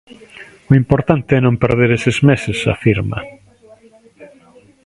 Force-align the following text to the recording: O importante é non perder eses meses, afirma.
O 0.71 0.73
importante 0.81 1.31
é 1.37 1.39
non 1.43 1.55
perder 1.63 1.89
eses 1.97 2.17
meses, 2.29 2.57
afirma. 2.75 3.19